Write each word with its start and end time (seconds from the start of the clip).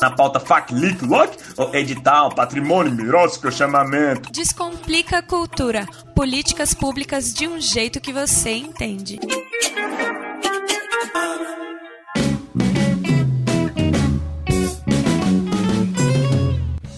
Na 0.00 0.12
pauta 0.12 0.38
FAC, 0.38 0.72
LIC, 0.72 1.04
LOC, 1.04 1.36
edital, 1.72 2.32
patrimônio, 2.32 2.92
mirócico, 2.92 3.50
chamamento. 3.50 4.30
Descomplica 4.30 5.18
a 5.18 5.22
cultura. 5.22 5.86
Políticas 6.14 6.72
públicas 6.72 7.34
de 7.34 7.48
um 7.48 7.60
jeito 7.60 8.00
que 8.00 8.12
você 8.12 8.50
entende. 8.50 9.18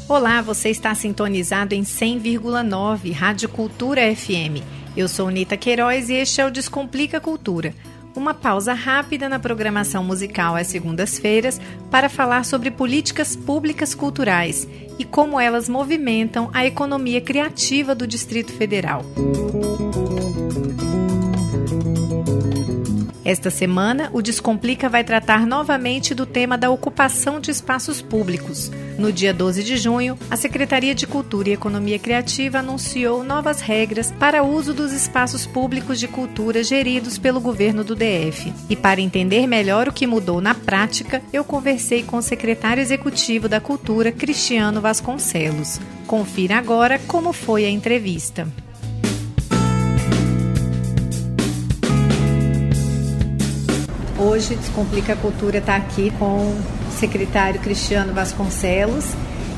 Olá, 0.06 0.42
você 0.42 0.68
está 0.68 0.94
sintonizado 0.94 1.74
em 1.74 1.82
100,9 1.82 3.12
Rádio 3.14 3.48
Cultura 3.48 4.14
FM. 4.14 4.60
Eu 4.94 5.08
sou 5.08 5.30
Nita 5.30 5.56
Queiroz 5.56 6.10
e 6.10 6.14
este 6.14 6.40
é 6.42 6.46
o 6.46 6.50
Descomplica 6.50 7.18
Cultura. 7.18 7.72
Uma 8.20 8.34
pausa 8.34 8.74
rápida 8.74 9.30
na 9.30 9.38
programação 9.38 10.04
musical 10.04 10.54
às 10.54 10.66
segundas-feiras 10.66 11.58
para 11.90 12.06
falar 12.06 12.44
sobre 12.44 12.70
políticas 12.70 13.34
públicas 13.34 13.94
culturais 13.94 14.68
e 14.98 15.06
como 15.06 15.40
elas 15.40 15.70
movimentam 15.70 16.50
a 16.52 16.66
economia 16.66 17.22
criativa 17.22 17.94
do 17.94 18.06
Distrito 18.06 18.52
Federal. 18.52 19.02
Esta 23.30 23.48
semana, 23.48 24.10
o 24.12 24.20
Descomplica 24.20 24.88
vai 24.88 25.04
tratar 25.04 25.46
novamente 25.46 26.16
do 26.16 26.26
tema 26.26 26.58
da 26.58 26.68
ocupação 26.68 27.38
de 27.38 27.48
espaços 27.48 28.02
públicos. 28.02 28.72
No 28.98 29.12
dia 29.12 29.32
12 29.32 29.62
de 29.62 29.76
junho, 29.76 30.18
a 30.28 30.34
Secretaria 30.34 30.96
de 30.96 31.06
Cultura 31.06 31.48
e 31.48 31.52
Economia 31.52 31.96
Criativa 31.96 32.58
anunciou 32.58 33.22
novas 33.22 33.60
regras 33.60 34.10
para 34.10 34.42
o 34.42 34.52
uso 34.52 34.74
dos 34.74 34.92
espaços 34.92 35.46
públicos 35.46 36.00
de 36.00 36.08
cultura 36.08 36.64
geridos 36.64 37.18
pelo 37.18 37.40
governo 37.40 37.84
do 37.84 37.94
DF. 37.94 38.52
E 38.68 38.74
para 38.74 39.00
entender 39.00 39.46
melhor 39.46 39.86
o 39.86 39.92
que 39.92 40.08
mudou 40.08 40.40
na 40.40 40.52
prática, 40.52 41.22
eu 41.32 41.44
conversei 41.44 42.02
com 42.02 42.16
o 42.16 42.22
secretário 42.22 42.80
executivo 42.80 43.48
da 43.48 43.60
Cultura, 43.60 44.10
Cristiano 44.10 44.80
Vasconcelos. 44.80 45.78
Confira 46.04 46.58
agora 46.58 46.98
como 47.06 47.32
foi 47.32 47.64
a 47.64 47.70
entrevista. 47.70 48.48
Hoje, 54.40 54.56
Descomplica 54.56 55.12
a 55.12 55.16
Cultura 55.16 55.58
está 55.58 55.76
aqui 55.76 56.10
com 56.12 56.38
o 56.38 56.62
secretário 56.98 57.60
Cristiano 57.60 58.14
Vasconcelos 58.14 59.04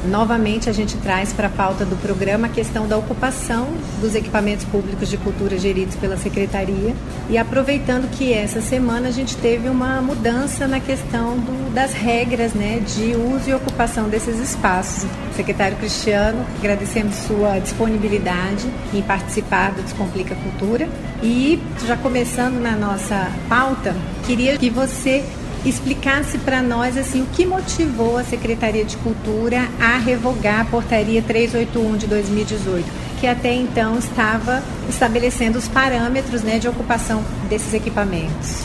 Novamente, 0.04 0.68
a 0.68 0.72
gente 0.72 0.96
traz 0.96 1.32
para 1.32 1.46
a 1.46 1.50
pauta 1.50 1.84
do 1.84 1.94
programa 1.96 2.48
a 2.48 2.50
questão 2.50 2.88
da 2.88 2.96
ocupação 2.96 3.68
dos 4.00 4.16
equipamentos 4.16 4.64
públicos 4.64 5.08
de 5.08 5.16
cultura 5.16 5.56
geridos 5.56 5.94
pela 5.94 6.16
Secretaria. 6.16 6.94
E 7.30 7.38
aproveitando 7.38 8.10
que 8.10 8.32
essa 8.32 8.60
semana 8.60 9.08
a 9.08 9.10
gente 9.12 9.36
teve 9.36 9.68
uma 9.68 10.02
mudança 10.02 10.66
na 10.66 10.80
questão 10.80 11.38
do, 11.38 11.72
das 11.72 11.92
regras 11.92 12.52
né, 12.52 12.80
de 12.80 13.14
uso 13.14 13.50
e 13.50 13.54
ocupação 13.54 14.08
desses 14.08 14.40
espaços. 14.40 15.08
Secretário 15.36 15.76
Cristiano, 15.76 16.44
agradecemos 16.58 17.14
sua 17.14 17.60
disponibilidade 17.60 18.68
em 18.92 19.02
participar 19.02 19.70
do 19.72 19.82
Descomplica 19.82 20.34
Cultura. 20.34 20.88
E 21.22 21.62
já 21.86 21.96
começando 21.96 22.60
na 22.60 22.72
nossa 22.72 23.30
pauta, 23.48 23.94
queria 24.26 24.58
que 24.58 24.68
você 24.68 25.24
explicasse 25.64 26.38
para 26.38 26.62
nós 26.62 26.96
assim 26.96 27.22
o 27.22 27.26
que 27.26 27.46
motivou 27.46 28.18
a 28.18 28.24
Secretaria 28.24 28.84
de 28.84 28.96
Cultura 28.98 29.68
a 29.80 29.96
revogar 29.98 30.60
a 30.60 30.64
portaria 30.64 31.22
381 31.22 31.96
de 31.96 32.06
2018, 32.06 32.86
que 33.20 33.26
até 33.26 33.54
então 33.54 33.98
estava 33.98 34.62
estabelecendo 34.88 35.58
os 35.58 35.68
parâmetros 35.68 36.42
né, 36.42 36.58
de 36.58 36.68
ocupação 36.68 37.22
desses 37.48 37.72
equipamentos. 37.74 38.64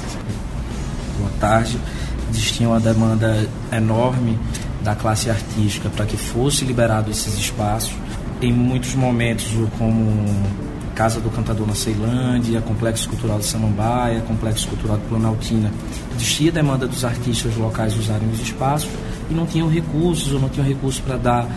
Boa 1.19 1.31
tarde. 1.39 1.79
Existia 2.29 2.67
uma 2.67 2.79
demanda 2.79 3.47
enorme 3.71 4.37
da 4.83 4.95
classe 4.95 5.29
artística 5.29 5.89
para 5.89 6.05
que 6.05 6.17
fosse 6.17 6.65
liberado 6.65 7.09
esses 7.09 7.37
espaços. 7.37 7.93
Em 8.41 8.51
muitos 8.51 8.93
momentos, 8.95 9.47
como 9.77 10.25
Casa 10.97 11.21
do 11.21 11.29
Cantador 11.29 11.67
na 11.67 11.75
Ceilândia, 11.75 12.59
Complexo 12.59 13.07
Cultural 13.07 13.37
de 13.37 13.45
Samambaia, 13.45 14.19
Complexo 14.21 14.67
Cultural 14.67 14.97
de 14.97 15.03
Planaltina. 15.03 15.71
Existia 16.15 16.51
demanda 16.51 16.87
dos 16.87 17.05
artistas 17.05 17.55
locais 17.55 17.95
usarem 17.95 18.27
os 18.31 18.41
espaços 18.41 18.89
e 19.29 19.33
não 19.35 19.45
tinham 19.45 19.69
recursos 19.69 20.33
ou 20.33 20.39
não 20.39 20.49
tinham 20.49 20.67
recursos 20.67 20.99
para 20.99 21.15
dar 21.15 21.47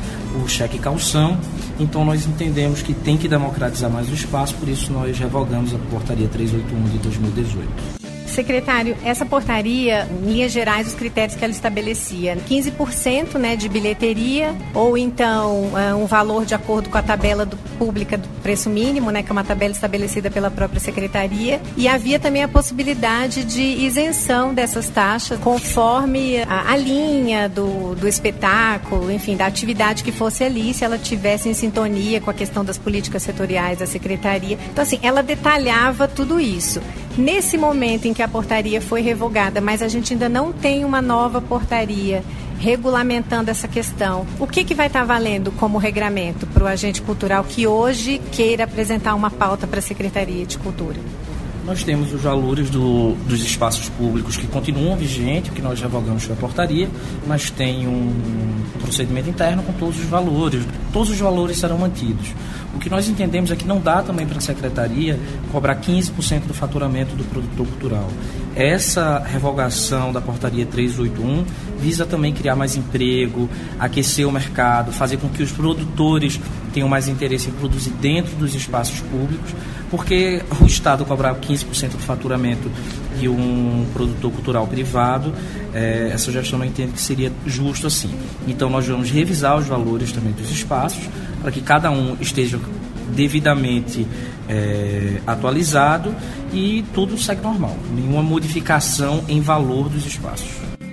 o 0.44 0.46
cheque 0.46 0.78
calção. 0.78 1.38
Então 1.78 2.04
nós 2.04 2.26
entendemos 2.26 2.82
que 2.82 2.92
tem 2.92 3.16
que 3.16 3.26
democratizar 3.26 3.90
mais 3.90 4.10
o 4.10 4.12
espaço, 4.12 4.54
por 4.56 4.68
isso 4.68 4.92
nós 4.92 5.18
revogamos 5.18 5.74
a 5.74 5.78
portaria 5.90 6.28
381 6.28 6.84
de 6.90 6.98
2018. 6.98 7.99
Secretário, 8.30 8.96
essa 9.04 9.26
portaria, 9.26 10.08
em 10.10 10.26
linhas 10.26 10.52
gerais, 10.52 10.86
os 10.86 10.94
critérios 10.94 11.36
que 11.36 11.44
ela 11.44 11.52
estabelecia, 11.52 12.36
15% 12.48 13.34
né, 13.34 13.56
de 13.56 13.68
bilheteria, 13.68 14.54
ou 14.74 14.96
então 14.96 15.72
é, 15.78 15.94
um 15.94 16.06
valor 16.06 16.44
de 16.44 16.54
acordo 16.54 16.88
com 16.88 16.98
a 16.98 17.02
tabela 17.02 17.44
do, 17.44 17.56
pública 17.78 18.18
do 18.18 18.28
preço 18.42 18.68
mínimo, 18.68 19.10
né, 19.10 19.22
que 19.22 19.30
é 19.30 19.32
uma 19.32 19.44
tabela 19.44 19.72
estabelecida 19.72 20.30
pela 20.30 20.50
própria 20.50 20.80
Secretaria, 20.80 21.60
e 21.76 21.88
havia 21.88 22.18
também 22.18 22.42
a 22.42 22.48
possibilidade 22.48 23.44
de 23.44 23.62
isenção 23.62 24.54
dessas 24.54 24.88
taxas 24.88 25.38
conforme 25.40 26.42
a, 26.42 26.72
a 26.72 26.76
linha 26.76 27.48
do, 27.48 27.94
do 27.94 28.06
espetáculo, 28.06 29.10
enfim, 29.10 29.36
da 29.36 29.46
atividade 29.46 30.04
que 30.04 30.12
fosse 30.12 30.44
ali, 30.44 30.72
se 30.74 30.84
ela 30.84 30.98
tivesse 30.98 31.48
em 31.48 31.54
sintonia 31.54 32.20
com 32.20 32.30
a 32.30 32.34
questão 32.34 32.64
das 32.64 32.78
políticas 32.78 33.22
setoriais 33.22 33.78
da 33.78 33.86
Secretaria. 33.86 34.58
Então, 34.70 34.82
assim, 34.82 34.98
ela 35.02 35.22
detalhava 35.22 36.06
tudo 36.06 36.40
isso. 36.40 36.80
Nesse 37.20 37.58
momento 37.58 38.06
em 38.06 38.14
que 38.14 38.22
a 38.22 38.28
portaria 38.28 38.80
foi 38.80 39.02
revogada, 39.02 39.60
mas 39.60 39.82
a 39.82 39.88
gente 39.88 40.14
ainda 40.14 40.26
não 40.26 40.54
tem 40.54 40.86
uma 40.86 41.02
nova 41.02 41.38
portaria 41.38 42.24
regulamentando 42.58 43.50
essa 43.50 43.68
questão, 43.68 44.26
o 44.38 44.46
que, 44.46 44.64
que 44.64 44.74
vai 44.74 44.86
estar 44.86 45.04
valendo 45.04 45.52
como 45.52 45.76
regramento 45.76 46.46
para 46.46 46.64
o 46.64 46.66
agente 46.66 47.02
cultural 47.02 47.44
que 47.44 47.66
hoje 47.66 48.18
queira 48.32 48.64
apresentar 48.64 49.14
uma 49.14 49.30
pauta 49.30 49.66
para 49.66 49.80
a 49.80 49.82
Secretaria 49.82 50.46
de 50.46 50.56
Cultura? 50.56 50.96
Nós 51.66 51.84
temos 51.84 52.12
os 52.12 52.22
valores 52.22 52.70
do, 52.70 53.12
dos 53.26 53.42
espaços 53.42 53.90
públicos 53.90 54.38
que 54.38 54.46
continuam 54.46 54.96
vigentes, 54.96 55.52
que 55.52 55.60
nós 55.60 55.78
revogamos 55.78 56.28
a 56.30 56.34
portaria, 56.34 56.88
mas 57.26 57.50
tem 57.50 57.86
um 57.86 58.12
procedimento 58.80 59.28
interno 59.28 59.62
com 59.62 59.72
todos 59.74 59.98
os 59.98 60.06
valores. 60.06 60.64
Todos 60.90 61.10
os 61.10 61.18
valores 61.18 61.58
serão 61.58 61.76
mantidos. 61.76 62.32
O 62.74 62.78
que 62.78 62.88
nós 62.88 63.08
entendemos 63.08 63.50
é 63.50 63.56
que 63.56 63.66
não 63.66 63.80
dá 63.80 64.02
também 64.02 64.26
para 64.26 64.38
a 64.38 64.40
secretaria 64.40 65.18
cobrar 65.50 65.76
15% 65.80 66.46
do 66.46 66.54
faturamento 66.54 67.16
do 67.16 67.24
produtor 67.24 67.66
cultural. 67.66 68.08
Essa 68.54 69.18
revogação 69.18 70.12
da 70.12 70.20
portaria 70.20 70.64
381 70.64 71.44
visa 71.78 72.06
também 72.06 72.32
criar 72.32 72.54
mais 72.54 72.76
emprego, 72.76 73.48
aquecer 73.78 74.26
o 74.26 74.32
mercado, 74.32 74.92
fazer 74.92 75.16
com 75.16 75.28
que 75.28 75.42
os 75.42 75.50
produtores 75.50 76.40
tenham 76.72 76.88
mais 76.88 77.08
interesse 77.08 77.48
em 77.48 77.52
produzir 77.52 77.90
dentro 78.00 78.36
dos 78.36 78.54
espaços 78.54 79.00
públicos, 79.00 79.52
porque 79.90 80.42
o 80.60 80.66
Estado 80.66 81.04
cobrar 81.04 81.34
15% 81.34 81.90
do 81.90 81.98
faturamento 81.98 82.70
de 83.18 83.28
um 83.28 83.84
produtor 83.92 84.30
cultural 84.30 84.66
privado, 84.66 85.32
é, 85.74 86.10
essa 86.12 86.30
gestão 86.32 86.58
não 86.58 86.66
entende 86.66 86.92
que 86.92 87.00
seria 87.00 87.32
justo 87.46 87.86
assim. 87.86 88.10
Então 88.46 88.68
nós 88.68 88.86
vamos 88.86 89.10
revisar 89.10 89.56
os 89.58 89.66
valores 89.66 90.12
também 90.12 90.32
dos 90.32 90.50
espaços, 90.50 91.02
para 91.40 91.50
que 91.50 91.60
cada 91.60 91.90
um 91.90 92.16
esteja 92.20 92.58
devidamente 93.14 94.06
é, 94.48 95.20
atualizado 95.26 96.14
e 96.52 96.84
tudo 96.94 97.16
segue 97.18 97.42
normal. 97.42 97.76
Nenhuma 97.94 98.22
modificação 98.22 99.24
em 99.28 99.40
valor 99.40 99.88
dos 99.88 100.06
espaços. 100.06 100.48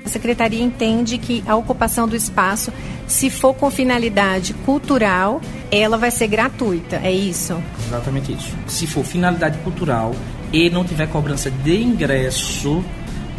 A 0.06 0.10
Secretaria 0.10 0.64
entende 0.64 1.18
que 1.18 1.44
a 1.46 1.56
ocupação 1.56 2.08
do 2.08 2.16
espaço, 2.16 2.72
se 3.06 3.30
for 3.30 3.54
com 3.54 3.70
finalidade 3.70 4.54
cultural, 4.54 5.42
ela 5.70 5.98
vai 5.98 6.12
ser 6.12 6.28
gratuita, 6.28 6.96
é 7.04 7.12
isso? 7.12 7.62
Exatamente 7.88 8.32
isso. 8.32 8.56
Se 8.68 8.88
for 8.88 9.04
finalidade 9.04 9.58
cultural 9.60 10.16
e 10.54 10.70
não 10.70 10.86
tiver 10.86 11.08
cobrança 11.08 11.52
de 11.52 11.82
ingresso 11.82 12.82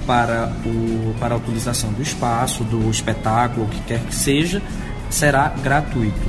para, 0.08 0.50
o, 0.64 1.14
para 1.20 1.34
a 1.34 1.36
utilização 1.36 1.92
do 1.92 2.00
espaço, 2.00 2.64
do 2.64 2.90
espetáculo, 2.90 3.66
o 3.66 3.68
que 3.68 3.80
quer 3.82 4.00
que 4.00 4.14
seja, 4.14 4.62
será 5.10 5.48
gratuito 5.62 6.26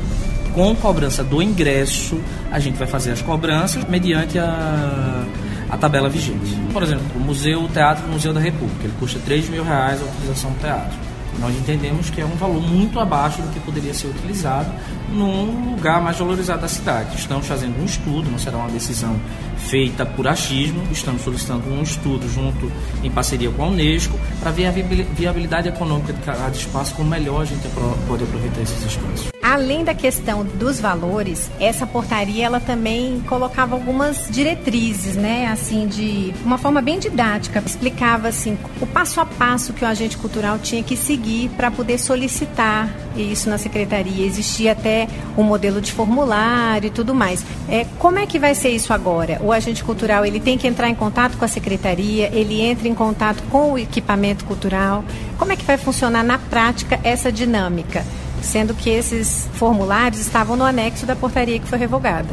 com 0.53 0.75
cobrança 0.75 1.23
do 1.23 1.41
ingresso, 1.41 2.19
a 2.51 2.59
gente 2.59 2.77
vai 2.77 2.87
fazer 2.87 3.11
as 3.11 3.21
cobranças 3.21 3.85
mediante 3.85 4.37
a, 4.37 5.25
a 5.69 5.77
tabela 5.77 6.09
vigente. 6.09 6.53
Por 6.73 6.83
exemplo, 6.83 7.05
o 7.15 7.19
Museu 7.19 7.63
o 7.63 7.69
Teatro 7.69 8.03
do 8.03 8.11
Museu 8.11 8.33
da 8.33 8.41
República, 8.41 8.83
ele 8.83 8.93
custa 8.99 9.19
3 9.19 9.47
mil 9.49 9.63
reais 9.63 10.01
a 10.01 10.05
utilização 10.05 10.51
do 10.51 10.59
teatro. 10.59 10.97
Nós 11.39 11.55
entendemos 11.55 12.09
que 12.09 12.19
é 12.19 12.25
um 12.25 12.35
valor 12.35 12.61
muito 12.61 12.99
abaixo 12.99 13.41
do 13.41 13.47
que 13.53 13.59
poderia 13.61 13.93
ser 13.93 14.07
utilizado 14.07 14.69
num 15.09 15.71
lugar 15.71 16.01
mais 16.01 16.17
valorizado 16.17 16.61
da 16.61 16.67
cidade. 16.67 17.17
Estamos 17.17 17.47
fazendo 17.47 17.79
um 17.81 17.85
estudo, 17.85 18.29
não 18.29 18.39
será 18.39 18.57
uma 18.57 18.69
decisão 18.69 19.19
feita 19.57 20.05
por 20.05 20.27
achismo, 20.27 20.81
estamos 20.91 21.21
solicitando 21.21 21.69
um 21.69 21.81
estudo 21.81 22.27
junto 22.31 22.71
em 23.03 23.11
parceria 23.11 23.49
com 23.51 23.63
a 23.63 23.67
Unesco 23.67 24.17
para 24.39 24.51
ver 24.51 24.67
a 24.67 24.71
viabilidade 24.71 25.67
econômica 25.67 26.13
de 26.13 26.21
cada 26.21 26.49
espaço, 26.49 26.95
como 26.95 27.09
melhor 27.09 27.41
a 27.41 27.45
gente 27.45 27.67
pode 28.07 28.23
aproveitar 28.23 28.61
esses 28.61 28.85
espaços. 28.85 29.38
Além 29.49 29.83
da 29.83 29.95
questão 29.95 30.45
dos 30.45 30.79
valores, 30.79 31.49
essa 31.59 31.87
portaria 31.87 32.45
ela 32.45 32.59
também 32.59 33.19
colocava 33.27 33.73
algumas 33.73 34.27
diretrizes, 34.29 35.15
né? 35.15 35.47
Assim, 35.47 35.87
de 35.87 36.31
uma 36.45 36.59
forma 36.59 36.83
bem 36.83 36.99
didática, 36.99 37.61
explicava 37.65 38.27
assim 38.27 38.55
o 38.79 38.85
passo 38.85 39.19
a 39.19 39.25
passo 39.25 39.73
que 39.73 39.83
o 39.83 39.87
agente 39.87 40.17
cultural 40.17 40.59
tinha 40.59 40.83
que 40.83 40.95
seguir 40.95 41.49
para 41.57 41.71
poder 41.71 41.97
solicitar 41.97 42.95
isso 43.17 43.49
na 43.49 43.57
secretaria. 43.57 44.23
Existia 44.23 44.73
até 44.73 45.07
um 45.35 45.41
modelo 45.41 45.81
de 45.81 45.91
formulário 45.91 46.87
e 46.87 46.91
tudo 46.91 47.15
mais. 47.15 47.43
É, 47.67 47.87
como 47.97 48.19
é 48.19 48.27
que 48.27 48.37
vai 48.37 48.53
ser 48.53 48.69
isso 48.69 48.93
agora? 48.93 49.39
O 49.41 49.51
agente 49.51 49.83
cultural 49.83 50.23
ele 50.23 50.39
tem 50.39 50.59
que 50.59 50.67
entrar 50.67 50.89
em 50.89 50.95
contato 50.95 51.37
com 51.39 51.45
a 51.45 51.47
secretaria, 51.47 52.29
ele 52.31 52.61
entra 52.61 52.87
em 52.87 52.93
contato 52.93 53.41
com 53.49 53.71
o 53.71 53.79
equipamento 53.79 54.45
cultural. 54.45 55.03
Como 55.39 55.51
é 55.51 55.55
que 55.55 55.65
vai 55.65 55.77
funcionar 55.77 56.23
na 56.23 56.37
prática 56.37 56.99
essa 57.03 57.31
dinâmica? 57.31 58.05
Sendo 58.41 58.73
que 58.73 58.89
esses 58.89 59.47
formulários 59.53 60.19
estavam 60.19 60.55
no 60.55 60.63
anexo 60.63 61.05
da 61.05 61.15
portaria 61.15 61.59
que 61.59 61.67
foi 61.67 61.77
revogada. 61.77 62.29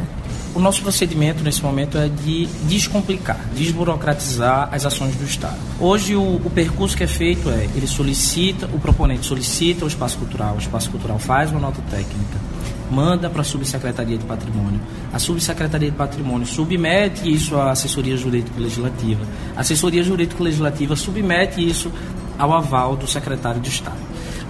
O 0.57 0.59
nosso 0.59 0.81
procedimento 0.81 1.43
nesse 1.43 1.61
momento 1.61 1.99
é 1.99 2.09
de 2.09 2.47
descomplicar, 2.63 3.39
desburocratizar 3.53 4.69
as 4.71 4.87
ações 4.87 5.15
do 5.15 5.23
Estado. 5.23 5.57
Hoje 5.79 6.15
o, 6.15 6.37
o, 6.37 6.49
percurso 6.49 6.97
que 6.97 7.03
é 7.03 7.07
feito 7.07 7.47
é, 7.51 7.65
ele 7.75 7.85
solicita, 7.85 8.65
o 8.73 8.79
proponente 8.79 9.27
solicita 9.27 9.85
o 9.85 9.87
espaço 9.87 10.17
cultural, 10.17 10.55
o 10.55 10.57
espaço 10.57 10.89
cultural 10.89 11.19
faz 11.19 11.51
uma 11.51 11.59
nota 11.59 11.79
técnica, 11.91 12.39
manda 12.89 13.29
para 13.29 13.41
a 13.41 13.43
Subsecretaria 13.43 14.17
de 14.17 14.25
Patrimônio. 14.25 14.81
A 15.13 15.19
Subsecretaria 15.19 15.91
de 15.91 15.95
Patrimônio 15.95 16.47
submete 16.47 17.31
isso 17.31 17.55
à 17.55 17.69
Assessoria 17.69 18.17
Jurídica 18.17 18.59
Legislativa. 18.59 19.23
A 19.55 19.61
Assessoria 19.61 20.03
Jurídica 20.03 20.43
Legislativa 20.43 20.95
submete 20.95 21.63
isso 21.63 21.91
ao 22.35 22.51
aval 22.51 22.95
do 22.95 23.05
Secretário 23.05 23.61
de 23.61 23.69
Estado. 23.69 23.97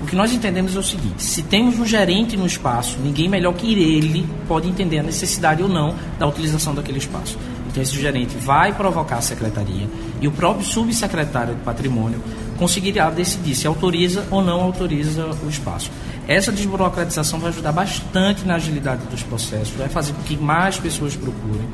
O 0.08 0.10
que 0.10 0.16
nós 0.16 0.32
entendemos 0.32 0.74
é 0.74 0.80
o 0.80 0.84
seguinte: 0.84 1.22
se 1.22 1.44
temos 1.44 1.78
um 1.78 1.86
gerente 1.86 2.38
no 2.38 2.46
espaço, 2.46 2.98
ninguém 3.04 3.28
melhor 3.28 3.54
que 3.54 3.74
ele 3.74 4.26
pode 4.48 4.66
entender 4.70 5.00
a 5.00 5.04
necessidade 5.04 5.62
ou 5.62 5.68
não 5.68 5.94
da 6.18 6.26
utilização 6.26 6.74
daquele 6.74 6.98
espaço. 6.98 7.38
Então, 7.68 7.84
esse 7.84 8.00
gerente 8.00 8.38
vai 8.38 8.72
provocar 8.72 9.18
a 9.18 9.22
secretaria 9.22 9.86
e 10.22 10.26
o 10.26 10.32
próprio 10.32 10.66
subsecretário 10.66 11.56
de 11.56 11.62
patrimônio 11.62 12.24
conseguirá 12.58 13.10
decidir 13.10 13.54
se 13.54 13.68
autoriza 13.68 14.26
ou 14.32 14.42
não 14.42 14.62
autoriza 14.62 15.26
o 15.46 15.50
espaço. 15.50 15.92
Essa 16.26 16.54
desburocratização 16.54 17.38
vai 17.38 17.50
ajudar 17.50 17.74
bastante 17.74 18.46
na 18.46 18.56
agilidade 18.56 19.06
dos 19.08 19.24
processos, 19.24 19.76
vai 19.76 19.90
fazer 19.90 20.14
com 20.14 20.22
que 20.22 20.38
mais 20.38 20.80
pessoas 20.80 21.18
procurem. 21.18 21.68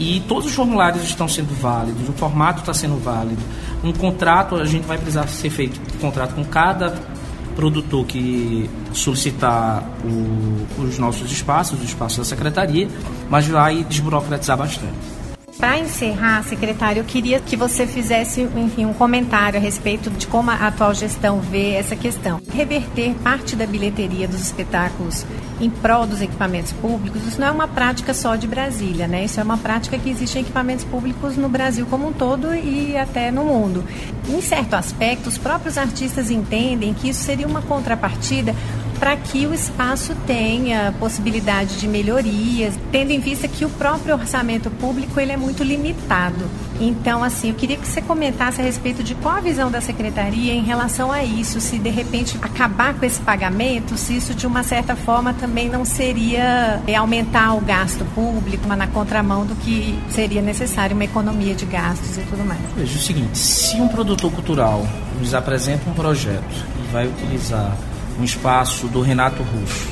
E 0.00 0.20
todos 0.26 0.46
os 0.46 0.52
formulários 0.52 1.04
estão 1.04 1.28
sendo 1.28 1.54
válidos, 1.60 2.08
o 2.08 2.12
formato 2.12 2.58
está 2.58 2.74
sendo 2.74 3.00
válido. 3.00 3.40
Um 3.84 3.92
contrato, 3.92 4.56
a 4.56 4.64
gente 4.64 4.84
vai 4.84 4.98
precisar 4.98 5.28
ser 5.28 5.50
feito 5.50 5.80
um 5.94 6.00
contrato 6.00 6.34
com 6.34 6.44
cada 6.44 7.16
produtor 7.58 8.06
que 8.06 8.70
solicitar 8.92 9.82
o, 10.04 10.80
os 10.80 10.96
nossos 10.96 11.32
espaços, 11.32 11.76
os 11.76 11.84
espaços 11.84 12.18
da 12.18 12.24
secretaria, 12.24 12.86
mas 13.28 13.48
vai 13.48 13.82
desburocratizar 13.82 14.56
bastante. 14.56 15.17
Para 15.58 15.76
encerrar, 15.76 16.44
secretário, 16.44 17.00
eu 17.00 17.04
queria 17.04 17.40
que 17.40 17.56
você 17.56 17.84
fizesse 17.84 18.42
enfim, 18.42 18.86
um 18.86 18.94
comentário 18.94 19.58
a 19.58 19.62
respeito 19.62 20.08
de 20.08 20.24
como 20.28 20.52
a 20.52 20.54
atual 20.54 20.94
gestão 20.94 21.40
vê 21.40 21.72
essa 21.72 21.96
questão. 21.96 22.40
Reverter 22.52 23.12
parte 23.24 23.56
da 23.56 23.66
bilheteria 23.66 24.28
dos 24.28 24.40
espetáculos 24.40 25.26
em 25.60 25.68
prol 25.68 26.06
dos 26.06 26.22
equipamentos 26.22 26.72
públicos, 26.72 27.26
isso 27.26 27.40
não 27.40 27.48
é 27.48 27.50
uma 27.50 27.66
prática 27.66 28.14
só 28.14 28.36
de 28.36 28.46
Brasília, 28.46 29.08
né? 29.08 29.24
Isso 29.24 29.40
é 29.40 29.42
uma 29.42 29.58
prática 29.58 29.98
que 29.98 30.08
existe 30.08 30.38
em 30.38 30.42
equipamentos 30.42 30.84
públicos 30.84 31.36
no 31.36 31.48
Brasil 31.48 31.84
como 31.86 32.06
um 32.06 32.12
todo 32.12 32.54
e 32.54 32.96
até 32.96 33.32
no 33.32 33.42
mundo. 33.42 33.84
Em 34.28 34.40
certo 34.40 34.74
aspecto, 34.74 35.28
os 35.28 35.38
próprios 35.38 35.76
artistas 35.76 36.30
entendem 36.30 36.94
que 36.94 37.08
isso 37.08 37.24
seria 37.24 37.48
uma 37.48 37.62
contrapartida 37.62 38.54
para 38.98 39.16
que 39.16 39.46
o 39.46 39.54
espaço 39.54 40.14
tenha 40.26 40.92
possibilidade 40.98 41.78
de 41.78 41.86
melhorias, 41.86 42.74
tendo 42.90 43.10
em 43.10 43.20
vista 43.20 43.46
que 43.46 43.64
o 43.64 43.70
próprio 43.70 44.14
orçamento 44.14 44.70
público 44.70 45.20
ele 45.20 45.32
é 45.32 45.36
muito 45.36 45.62
limitado. 45.62 46.44
Então, 46.80 47.24
assim, 47.24 47.48
eu 47.48 47.54
queria 47.54 47.76
que 47.76 47.86
você 47.86 48.00
comentasse 48.00 48.60
a 48.60 48.64
respeito 48.64 49.02
de 49.02 49.14
qual 49.16 49.36
a 49.36 49.40
visão 49.40 49.70
da 49.70 49.80
secretaria 49.80 50.52
em 50.52 50.62
relação 50.62 51.10
a 51.10 51.24
isso, 51.24 51.60
se 51.60 51.78
de 51.78 51.90
repente 51.90 52.38
acabar 52.40 52.94
com 52.94 53.04
esse 53.04 53.20
pagamento, 53.20 53.96
se 53.96 54.16
isso 54.16 54.34
de 54.34 54.46
uma 54.46 54.62
certa 54.62 54.94
forma 54.94 55.34
também 55.34 55.68
não 55.68 55.84
seria 55.84 56.80
é, 56.86 56.94
aumentar 56.94 57.54
o 57.54 57.60
gasto 57.60 58.04
público, 58.14 58.64
mas 58.68 58.78
na 58.78 58.86
contramão 58.86 59.44
do 59.44 59.56
que 59.56 59.98
seria 60.10 60.40
necessário 60.40 60.94
uma 60.94 61.04
economia 61.04 61.54
de 61.54 61.66
gastos 61.66 62.16
e 62.16 62.20
tudo 62.22 62.44
mais. 62.44 62.60
Veja 62.76 62.96
o 62.96 63.02
seguinte, 63.02 63.36
se 63.36 63.76
um 63.80 63.88
produtor 63.88 64.30
cultural 64.30 64.86
nos 65.18 65.34
apresenta 65.34 65.88
um 65.90 65.94
projeto 65.94 66.64
e 66.78 66.92
vai 66.92 67.06
utilizar 67.06 67.76
um 68.18 68.24
espaço 68.24 68.88
do 68.88 69.00
Renato 69.00 69.42
Russo, 69.42 69.88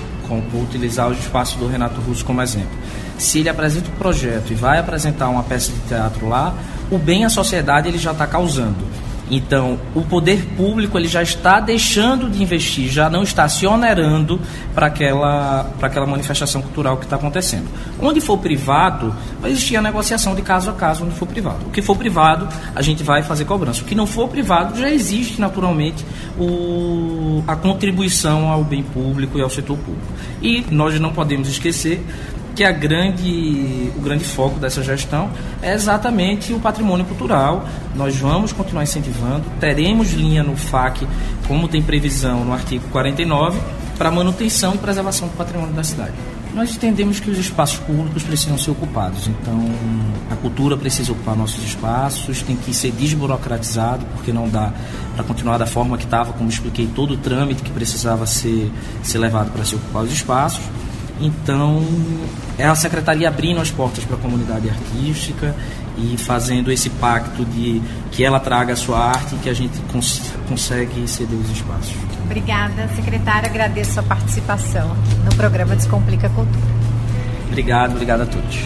vou 0.50 0.62
utilizar 0.62 1.08
o 1.08 1.12
espaço 1.12 1.58
do 1.58 1.66
Renato 1.66 2.00
Russo 2.00 2.24
como 2.24 2.42
exemplo. 2.42 2.76
Se 3.18 3.38
ele 3.38 3.48
apresenta 3.48 3.88
um 3.88 3.94
projeto 3.94 4.50
e 4.50 4.54
vai 4.54 4.78
apresentar 4.78 5.28
uma 5.28 5.42
peça 5.42 5.72
de 5.72 5.78
teatro 5.80 6.28
lá, 6.28 6.54
o 6.90 6.98
bem 6.98 7.24
à 7.24 7.28
sociedade 7.28 7.88
ele 7.88 7.98
já 7.98 8.12
está 8.12 8.26
causando. 8.26 8.76
Então, 9.30 9.78
o 9.94 10.02
poder 10.02 10.44
público 10.56 10.96
ele 10.96 11.08
já 11.08 11.22
está 11.22 11.58
deixando 11.58 12.30
de 12.30 12.42
investir, 12.42 12.88
já 12.90 13.10
não 13.10 13.22
está 13.22 13.48
se 13.48 13.66
onerando 13.66 14.40
para 14.74 14.86
aquela, 14.86 15.64
para 15.78 15.88
aquela 15.88 16.06
manifestação 16.06 16.62
cultural 16.62 16.96
que 16.96 17.04
está 17.04 17.16
acontecendo. 17.16 17.66
Onde 18.00 18.20
for 18.20 18.38
privado, 18.38 19.14
vai 19.40 19.50
existir 19.50 19.76
a 19.76 19.82
negociação 19.82 20.34
de 20.34 20.42
caso 20.42 20.70
a 20.70 20.74
caso 20.74 21.04
onde 21.04 21.14
for 21.14 21.26
privado. 21.26 21.66
O 21.66 21.70
que 21.70 21.82
for 21.82 21.96
privado, 21.96 22.48
a 22.74 22.82
gente 22.82 23.02
vai 23.02 23.22
fazer 23.22 23.44
cobrança. 23.44 23.82
O 23.82 23.84
que 23.84 23.94
não 23.94 24.06
for 24.06 24.28
privado, 24.28 24.78
já 24.78 24.88
existe 24.88 25.40
naturalmente 25.40 26.04
o, 26.38 27.42
a 27.48 27.56
contribuição 27.56 28.50
ao 28.50 28.62
bem 28.62 28.82
público 28.82 29.38
e 29.38 29.42
ao 29.42 29.50
setor 29.50 29.76
público. 29.76 30.06
E 30.40 30.64
nós 30.70 30.98
não 31.00 31.12
podemos 31.12 31.48
esquecer 31.48 32.04
que 32.56 32.64
a 32.64 32.72
grande, 32.72 33.92
o 33.94 34.00
grande 34.00 34.24
foco 34.24 34.58
dessa 34.58 34.82
gestão 34.82 35.30
é 35.60 35.74
exatamente 35.74 36.54
o 36.54 36.58
patrimônio 36.58 37.04
cultural. 37.04 37.68
Nós 37.94 38.16
vamos 38.16 38.50
continuar 38.50 38.82
incentivando, 38.82 39.44
teremos 39.60 40.12
linha 40.14 40.42
no 40.42 40.56
FAC, 40.56 41.06
como 41.46 41.68
tem 41.68 41.82
previsão 41.82 42.46
no 42.46 42.54
artigo 42.54 42.88
49, 42.88 43.60
para 43.98 44.10
manutenção 44.10 44.74
e 44.74 44.78
preservação 44.78 45.28
do 45.28 45.36
patrimônio 45.36 45.74
da 45.74 45.84
cidade. 45.84 46.14
Nós 46.54 46.74
entendemos 46.74 47.20
que 47.20 47.30
os 47.30 47.36
espaços 47.36 47.78
públicos 47.80 48.22
precisam 48.22 48.56
ser 48.56 48.70
ocupados, 48.70 49.28
então 49.28 49.60
a 50.30 50.36
cultura 50.36 50.74
precisa 50.78 51.12
ocupar 51.12 51.36
nossos 51.36 51.62
espaços, 51.62 52.40
tem 52.40 52.56
que 52.56 52.72
ser 52.72 52.92
desburocratizado, 52.92 54.06
porque 54.14 54.32
não 54.32 54.48
dá 54.48 54.72
para 55.14 55.24
continuar 55.24 55.58
da 55.58 55.66
forma 55.66 55.98
que 55.98 56.04
estava, 56.04 56.32
como 56.32 56.48
expliquei, 56.48 56.86
todo 56.86 57.12
o 57.12 57.16
trâmite 57.18 57.62
que 57.62 57.70
precisava 57.70 58.24
ser, 58.24 58.72
ser 59.02 59.18
levado 59.18 59.52
para 59.52 59.66
se 59.66 59.74
ocupar 59.74 60.04
os 60.04 60.12
espaços. 60.12 60.64
Então, 61.20 61.82
é 62.58 62.66
a 62.66 62.74
secretaria 62.74 63.28
abrindo 63.28 63.60
as 63.60 63.70
portas 63.70 64.04
para 64.04 64.16
a 64.16 64.18
comunidade 64.18 64.68
artística 64.68 65.54
e 65.96 66.16
fazendo 66.18 66.70
esse 66.70 66.90
pacto 66.90 67.44
de 67.44 67.80
que 68.12 68.22
ela 68.22 68.38
traga 68.38 68.74
a 68.74 68.76
sua 68.76 68.98
arte 68.98 69.34
e 69.34 69.38
que 69.38 69.48
a 69.48 69.54
gente 69.54 69.78
cons 69.92 70.20
consegue 70.48 71.08
ceder 71.08 71.38
os 71.38 71.50
espaços. 71.50 71.94
Obrigada, 72.24 72.88
secretária. 72.94 73.48
Agradeço 73.48 73.90
a 73.90 73.94
sua 73.94 74.02
participação 74.02 74.94
no 75.24 75.34
programa 75.36 75.74
Descomplica 75.74 76.28
Cultura. 76.30 76.76
Obrigado, 77.48 77.92
obrigado 77.92 78.22
a 78.22 78.26
todos. 78.26 78.65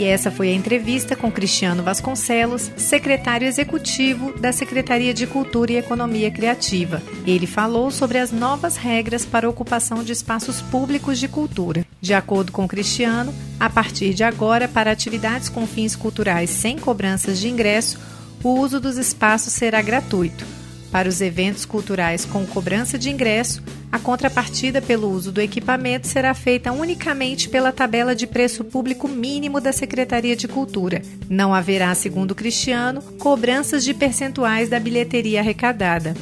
E 0.00 0.04
essa 0.04 0.30
foi 0.30 0.48
a 0.48 0.54
entrevista 0.54 1.14
com 1.14 1.30
Cristiano 1.30 1.82
Vasconcelos, 1.82 2.72
secretário 2.74 3.46
executivo 3.46 4.32
da 4.40 4.50
Secretaria 4.50 5.12
de 5.12 5.26
Cultura 5.26 5.72
e 5.72 5.76
Economia 5.76 6.30
Criativa. 6.30 7.02
Ele 7.26 7.46
falou 7.46 7.90
sobre 7.90 8.16
as 8.16 8.32
novas 8.32 8.78
regras 8.78 9.26
para 9.26 9.46
a 9.46 9.50
ocupação 9.50 10.02
de 10.02 10.10
espaços 10.10 10.62
públicos 10.62 11.18
de 11.18 11.28
cultura. 11.28 11.84
De 12.00 12.14
acordo 12.14 12.50
com 12.50 12.66
Cristiano, 12.66 13.34
a 13.60 13.68
partir 13.68 14.14
de 14.14 14.24
agora, 14.24 14.66
para 14.66 14.90
atividades 14.90 15.50
com 15.50 15.66
fins 15.66 15.94
culturais 15.94 16.48
sem 16.48 16.78
cobranças 16.78 17.38
de 17.38 17.50
ingresso, 17.50 18.00
o 18.42 18.58
uso 18.58 18.80
dos 18.80 18.96
espaços 18.96 19.52
será 19.52 19.82
gratuito. 19.82 20.59
Para 20.90 21.08
os 21.08 21.20
eventos 21.20 21.64
culturais 21.64 22.24
com 22.24 22.44
cobrança 22.44 22.98
de 22.98 23.10
ingresso, 23.10 23.62
a 23.92 23.98
contrapartida 23.98 24.82
pelo 24.82 25.08
uso 25.10 25.30
do 25.30 25.40
equipamento 25.40 26.06
será 26.06 26.34
feita 26.34 26.72
unicamente 26.72 27.48
pela 27.48 27.72
tabela 27.72 28.14
de 28.14 28.26
preço 28.26 28.64
público 28.64 29.08
mínimo 29.08 29.60
da 29.60 29.72
Secretaria 29.72 30.34
de 30.34 30.48
Cultura. 30.48 31.02
Não 31.28 31.54
haverá, 31.54 31.94
segundo 31.94 32.34
Cristiano, 32.34 33.02
cobranças 33.18 33.84
de 33.84 33.94
percentuais 33.94 34.68
da 34.68 34.80
bilheteria 34.80 35.40
arrecadada. 35.40 36.14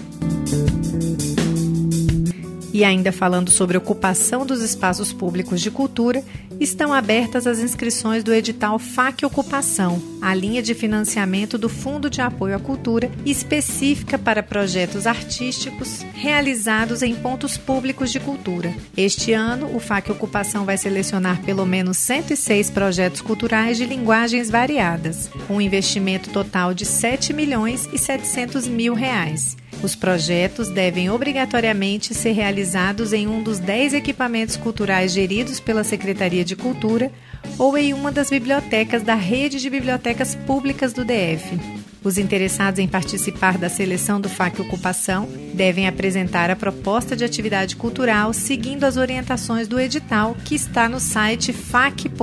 E 2.79 2.85
ainda 2.85 3.11
falando 3.11 3.51
sobre 3.51 3.77
ocupação 3.77 4.47
dos 4.47 4.63
espaços 4.63 5.13
públicos 5.13 5.61
de 5.61 5.69
cultura, 5.69 6.23
estão 6.61 6.95
abertas 6.95 7.45
as 7.45 7.59
inscrições 7.59 8.23
do 8.23 8.33
edital 8.33 8.79
FAC 8.79 9.25
Ocupação, 9.27 10.01
a 10.23 10.33
linha 10.33 10.63
de 10.63 10.75
financiamento 10.75 11.59
do 11.59 11.69
Fundo 11.69 12.09
de 12.09 12.21
Apoio 12.21 12.55
à 12.55 12.61
Cultura, 12.61 13.11
específica 13.27 14.17
para 14.17 14.45
projetos 14.45 15.09
artísticos 15.09 16.07
realizados 16.15 17.03
em 17.03 17.17
pontos 17.17 17.59
públicos 17.59 18.13
de 18.13 18.21
cultura. 18.21 18.73
Este 18.97 19.33
ano, 19.33 19.75
o 19.75 19.81
FAC 19.81 20.13
Ocupação 20.13 20.65
vai 20.65 20.79
selecionar 20.79 21.43
pelo 21.43 21.67
menos 21.67 21.97
106 21.97 22.71
projetos 22.71 23.21
culturais 23.21 23.77
de 23.77 23.87
linguagens 23.87 24.49
variadas, 24.49 25.29
com 25.49 25.57
um 25.57 25.61
investimento 25.61 26.31
total 26.31 26.73
de 26.73 26.87
7 26.87 27.33
milhões 27.33 27.89
e 27.93 27.99
700 27.99 28.69
mil 28.69 28.95
reais. 28.95 29.57
Os 29.83 29.95
projetos 29.95 30.69
devem 30.69 31.09
obrigatoriamente 31.09 32.13
ser 32.13 32.33
realizados 32.33 33.13
em 33.13 33.29
um 33.29 33.43
dos 33.43 33.59
10 33.59 33.95
equipamentos 33.95 34.57
culturais 34.57 35.13
geridos 35.13 35.61
pela 35.61 35.85
Secretaria 35.85 36.45
de 36.45 36.57
Cultura 36.57 37.13
ou 37.57 37.79
em 37.79 37.95
uma 37.95 38.11
das 38.11 38.31
bibliotecas 38.31 39.03
da 39.03 39.15
rede 39.15 39.61
de 39.61 39.71
bibliotecas 39.71 40.35
públicas 40.35 40.93
do 40.93 41.05
DF. 41.05 41.59
Os 42.03 42.19
interessados 42.19 42.81
em 42.81 42.89
participar 42.89 43.57
da 43.59 43.69
seleção 43.69 44.21
do 44.21 44.29
FAC 44.29 44.61
Ocupação 44.61 45.29
devem 45.55 45.87
apresentar 45.87 46.51
a 46.51 46.57
proposta 46.57 47.15
de 47.17 47.25
atividade 47.25 47.77
cultural 47.77 48.33
seguindo 48.33 48.85
as 48.85 48.97
orientações 48.97 49.69
do 49.69 49.79
edital 49.79 50.37
que 50.45 50.55
está 50.55 50.89
no 50.89 50.99
site 50.99 51.53
fac.df.gov.br. 51.53 52.19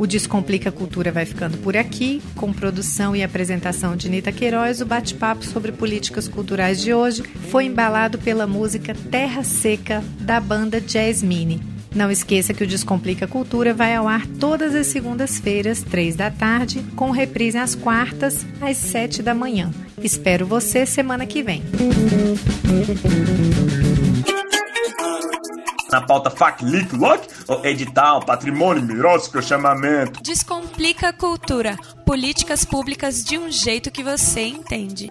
O 0.00 0.06
Descomplica 0.06 0.72
Cultura 0.72 1.12
vai 1.12 1.26
ficando 1.26 1.58
por 1.58 1.76
aqui, 1.76 2.22
com 2.34 2.54
produção 2.54 3.14
e 3.14 3.22
apresentação 3.22 3.94
de 3.94 4.08
Nita 4.08 4.32
Queiroz. 4.32 4.80
O 4.80 4.86
bate-papo 4.86 5.44
sobre 5.44 5.72
políticas 5.72 6.26
culturais 6.26 6.80
de 6.80 6.94
hoje 6.94 7.22
foi 7.50 7.66
embalado 7.66 8.16
pela 8.16 8.46
música 8.46 8.94
Terra 9.10 9.44
Seca, 9.44 10.02
da 10.18 10.40
banda 10.40 10.80
Jasmine. 10.80 11.60
Não 11.94 12.10
esqueça 12.10 12.54
que 12.54 12.64
o 12.64 12.66
Descomplica 12.66 13.26
Cultura 13.26 13.74
vai 13.74 13.94
ao 13.94 14.08
ar 14.08 14.26
todas 14.26 14.74
as 14.74 14.86
segundas-feiras, 14.86 15.82
três 15.82 16.16
da 16.16 16.30
tarde, 16.30 16.82
com 16.96 17.10
reprise 17.10 17.58
às 17.58 17.74
quartas, 17.74 18.46
às 18.58 18.78
sete 18.78 19.22
da 19.22 19.34
manhã. 19.34 19.70
Espero 20.02 20.46
você 20.46 20.86
semana 20.86 21.26
que 21.26 21.42
vem. 21.42 21.62
Na 25.90 26.00
pauta 26.00 26.30
FAC, 26.30 26.64
LIC, 26.64 26.96
LOC, 26.96 27.22
edital, 27.64 28.24
patrimônio, 28.24 28.82
mirósico, 28.82 29.42
chamamento. 29.42 30.22
Descomplica 30.22 31.08
a 31.08 31.12
cultura. 31.12 31.76
Políticas 32.06 32.64
públicas 32.64 33.24
de 33.24 33.38
um 33.38 33.50
jeito 33.50 33.90
que 33.90 34.02
você 34.02 34.42
entende. 34.42 35.10